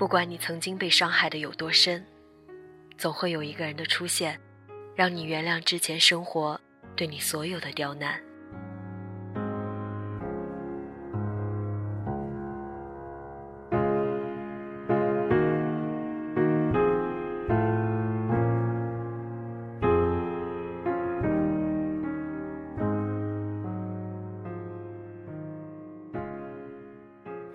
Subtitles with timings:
[0.00, 2.02] 不管你曾经被伤害的有多深，
[2.96, 4.40] 总会有一个人的出现，
[4.96, 6.58] 让你原谅之前生活
[6.96, 8.18] 对你所有的刁难。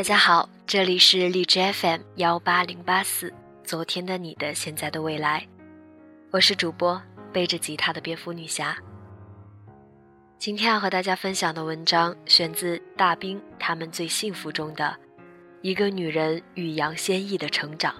[0.00, 3.30] 大家好，这里是荔枝 FM 幺八零八四。
[3.62, 5.46] 昨天的你的现在的未来，
[6.30, 6.98] 我是主播
[7.34, 8.74] 背着吉他的蝙蝠女侠。
[10.38, 14.96] 今天要和大家分享的文章选自大兵他们最幸福中的
[15.60, 17.94] 一个女人与杨先义的成长。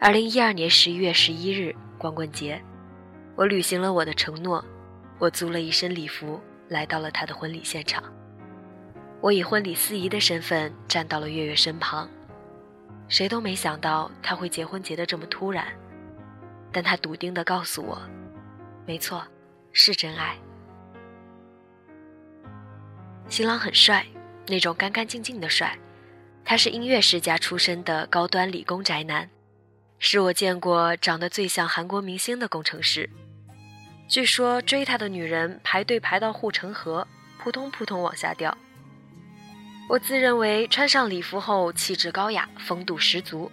[0.00, 2.62] 二零一二年十一月十一日，光棍节，
[3.34, 4.64] 我履行了我的承诺，
[5.18, 8.00] 我租了一身礼服，来到了他的婚礼现场。
[9.20, 12.08] 我以婚礼司仪的身份站到了月月身旁，
[13.08, 15.66] 谁都没想到他会结婚结得这么突然，
[16.70, 18.00] 但他笃定地告诉我，
[18.86, 19.26] 没错，
[19.72, 20.36] 是真爱。
[23.28, 24.06] 新郎很帅，
[24.46, 25.76] 那种干干净净的帅，
[26.44, 29.28] 他是音乐世家出身的高端理工宅男。
[29.98, 33.08] 是我见过长得最像韩国明星的工程师。
[34.08, 37.06] 据说追他的女人排队排到护城河，
[37.38, 38.56] 扑通扑通往下掉。
[39.88, 43.50] 我自认为穿上礼服后气质高雅，风度十足，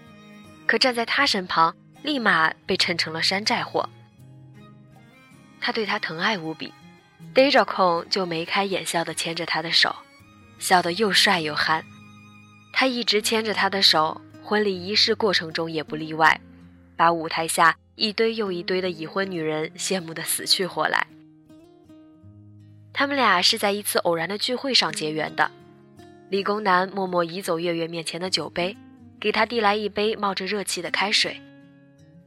[0.67, 3.89] 可站在他身旁，立马被衬成了山寨货。
[5.59, 6.72] 他对她疼爱无比，
[7.34, 9.95] 逮着空就眉开眼笑地牵着她的手，
[10.59, 11.84] 笑得又帅又憨。
[12.72, 14.22] 他一直牵着她的手。
[14.45, 16.39] 婚礼仪式过程中也不例外，
[16.95, 21.07] 把舞台下一堆又一堆的已婚女人羡慕得死去活来。
[22.94, 25.50] 他们俩是在一次偶然的聚会上结缘的。
[26.29, 28.78] 理工男默默移走月月面前的酒杯，
[29.19, 31.41] 给她递来一杯冒着热气的开水，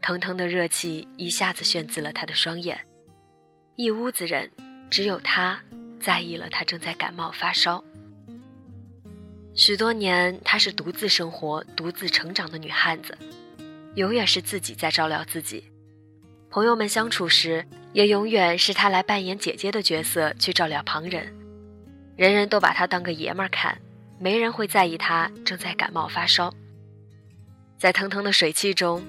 [0.02, 2.80] 腾腾的热气一下子炫紫了他的双眼。
[3.76, 4.50] 一屋子人，
[4.90, 5.60] 只有他
[6.00, 7.84] 在意了他正在感冒发烧。
[9.58, 13.19] 许多年，她是独自生活、独自成长的女汉子，
[13.96, 15.64] 永远是自己在照料自己。
[16.48, 21.34] 朋友们相处时，也永远是她来扮演姐姐的角色去照料旁人。
[22.14, 23.76] 人人都把她当个爷们儿看，
[24.20, 26.54] 没人会在意她正在感冒发烧。
[27.76, 29.02] 在腾腾的水汽中，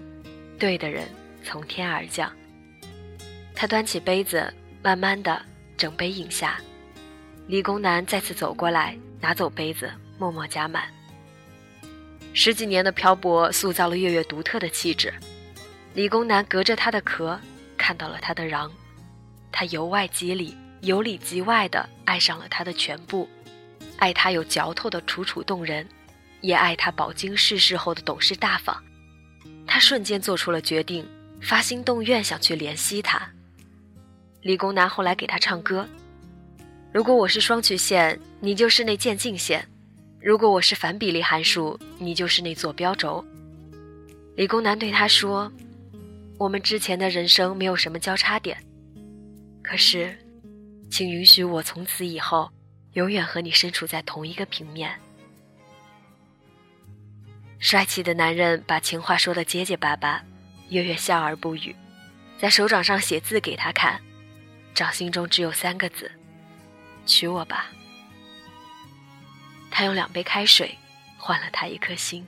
[0.57, 1.07] 对的人
[1.43, 2.31] 从天而降。
[3.53, 5.39] 他端起杯子，慢慢的
[5.77, 6.59] 整杯饮下。
[7.45, 9.91] 理工男再次走过来，拿走杯子。
[10.19, 10.83] 默默加满。
[12.33, 15.11] 十几年的漂泊塑造了月月独特的气质。
[15.95, 17.39] 理工男隔着他的壳
[17.75, 18.69] 看到了他的瓤，
[19.51, 23.27] 他由外及里、由里及外的爱上了他的全部，
[23.97, 25.87] 爱他有嚼头的楚楚动人，
[26.41, 28.77] 也爱他饱经世事后的懂事大方。
[29.65, 31.07] 他瞬间做出了决定，
[31.41, 33.27] 发心动愿想去怜惜他。
[34.41, 35.87] 理工男后来给他唱歌
[36.93, 39.67] ：“如果我是双曲线，你就是那渐进线。”
[40.21, 43.23] 如果我是反比例函数，你就是那坐标轴。
[44.35, 45.49] 理工男对他说
[46.37, 48.57] ：“我们之前的人生没有什么交叉点，
[49.63, 50.17] 可是，
[50.89, 52.51] 请允许我从此以后
[52.93, 54.91] 永远和你身处在同一个平面。”
[57.59, 60.21] 帅气的男人把情话说得结结巴巴，
[60.67, 61.73] 月月笑而不语，
[62.37, 64.01] 在手掌上写字给他看，
[64.73, 66.11] 掌心中只有三个字
[67.05, 67.71] ：“娶我吧。”
[69.79, 70.77] 他用两杯开水
[71.17, 72.27] 换了他一颗心。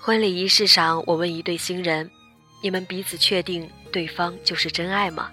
[0.00, 2.10] 婚礼仪式上，我问一对新人
[2.60, 5.30] ：“你们彼此确定对方就是真爱吗？”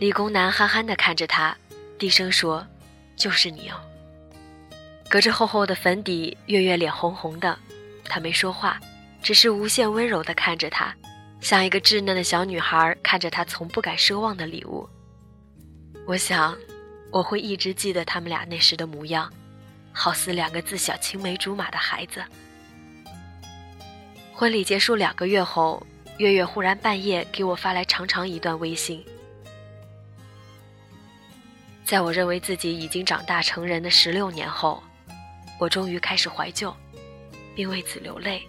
[0.00, 1.56] 理工男憨憨地看着他，
[1.96, 2.66] 低声说
[3.14, 3.80] ：“就是你哦。”
[5.08, 7.56] 隔着厚厚的粉底，月月脸红红的，
[8.06, 8.80] 他没说话，
[9.22, 10.92] 只是无限温柔地看着他，
[11.40, 14.88] 像一个稚嫩的小女孩看着他从不敢奢望的礼物。
[16.04, 16.58] 我想。
[17.12, 19.30] 我会一直记得他们俩那时的模样，
[19.92, 22.24] 好似两个自小青梅竹马的孩子。
[24.32, 25.86] 婚礼结束两个月后，
[26.16, 29.04] 月月忽然半夜给我发来长长一段微信。
[31.84, 34.82] 在我认为自己已经长大成人的十六年后，
[35.58, 36.74] 我终于开始怀旧，
[37.54, 38.42] 并为此流泪。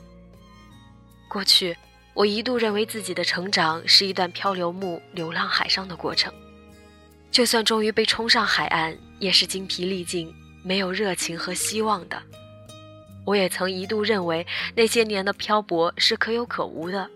[1.28, 1.76] 过去，
[2.14, 6.34] 我一度认为自己的成长是一段漂流木流浪海上的过程。
[7.34, 10.32] 就算终于被冲上海岸，也是精疲力尽，
[10.62, 12.22] 没有热情和希望的。
[13.26, 14.46] 我也曾一度认为
[14.76, 17.10] 那些年的漂泊是可有可无的，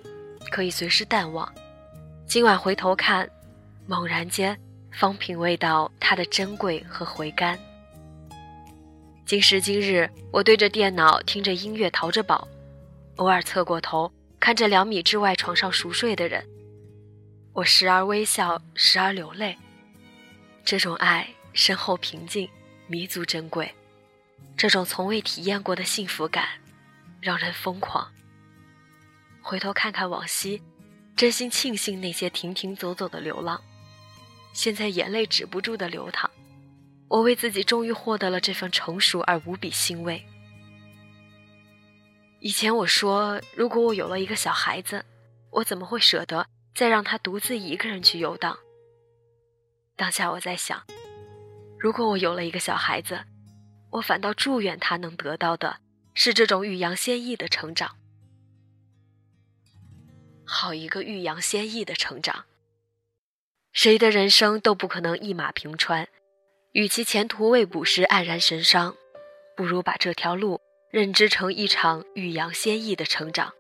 [0.50, 1.48] 可以随时淡忘。
[2.26, 3.30] 今晚回头看，
[3.86, 4.58] 猛然间
[4.92, 7.58] 方品味到它的珍贵和回甘。
[9.24, 12.48] 今时今日，我对着电脑听着音乐淘着宝，
[13.18, 16.44] 偶尔侧过头看着两米之外床上熟睡的人，
[17.54, 19.56] 我时而微笑，时而流泪。
[20.68, 22.50] 这种爱深厚平静，
[22.88, 23.74] 弥足珍贵。
[24.58, 26.46] 这种从未体验过的幸福感，
[27.22, 28.12] 让人疯狂。
[29.42, 30.62] 回头看看往昔，
[31.16, 33.64] 真心庆幸那些停停走走的流浪。
[34.52, 36.30] 现在眼泪止不住的流淌，
[37.08, 40.22] 我为自己终于获得了这份成熟而无比欣慰。
[42.42, 45.06] 以前我说，如果我有了一个小孩子，
[45.50, 48.58] 我怎么会舍得再让他独自一个人去游荡？
[49.98, 50.82] 当下我在想，
[51.78, 53.26] 如果我有了一个小孩子。
[53.90, 55.78] 我反倒祝愿他能得到的
[56.14, 57.96] 是这种欲扬先抑的成长。
[60.46, 62.44] 好一个欲扬先抑的成长！
[63.72, 66.08] 谁的人生都不可能一马平川，
[66.74, 68.96] 与其前途未卜时黯然神伤，
[69.56, 70.60] 不如把这条路
[70.92, 73.54] 认知成一场欲扬先抑的成长。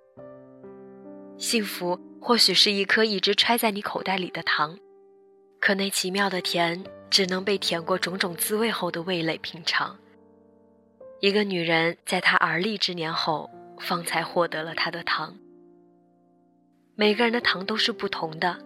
[1.38, 4.78] 幸福或许是一颗一直揣在你口袋里的糖，
[5.60, 9.98] 可那奇妙的甜，只能被舔过种种滋味后的味蕾品尝。
[11.20, 13.50] 一个女人在她而立之年后，
[13.80, 15.38] 方才获得了她的糖。
[16.96, 18.58] 每个人的糖都是不同的，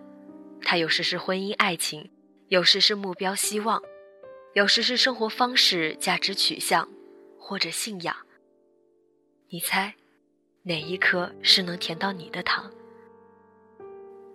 [0.61, 2.11] 它有时是婚姻爱情，
[2.49, 3.81] 有时是目标希望，
[4.53, 6.87] 有时是生活方式价值取向，
[7.39, 8.15] 或者信仰。
[9.49, 9.95] 你猜，
[10.63, 12.71] 哪一颗是能甜到你的糖？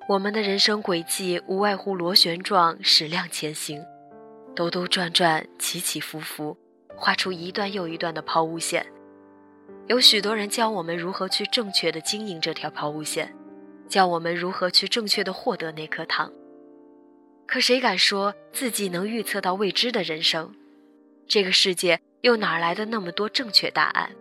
[0.08, 3.84] 我们的人生轨迹无外乎螺旋状矢量前行，
[4.54, 6.56] 兜兜转转，起起伏伏。
[6.94, 8.86] 画出一段又一段的抛物线，
[9.88, 13.34] 有许多人教我们如何去正确的经营这条抛物线，
[13.88, 16.32] 教我们如何去正确的获得那颗糖。
[17.44, 20.54] 可谁敢说自己能预测到未知的人生？
[21.26, 24.12] 这个世界又哪来的那么多正确答案？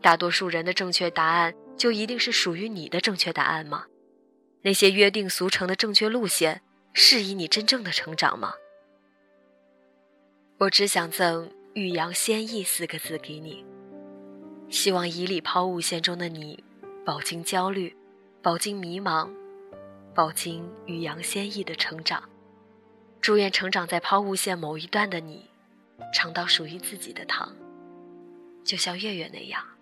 [0.00, 3.86] 大多数人的正确答案就一定是属于你的正确答案吗？
[4.64, 6.62] 那些约定俗成的正确路线，
[6.92, 8.54] 适宜你真正的成长吗？
[10.58, 11.50] 我只想赠。
[11.76, 13.64] 欲扬先抑四个字给你，
[14.68, 16.62] 希望以里抛物线中的你，
[17.04, 17.96] 饱经焦虑，
[18.40, 19.28] 饱经迷茫，
[20.14, 22.22] 饱经欲扬先抑的成长。
[23.20, 25.50] 祝愿成长在抛物线某一段的你，
[26.12, 27.52] 尝到属于自己的糖，
[28.62, 29.73] 就像月月那样。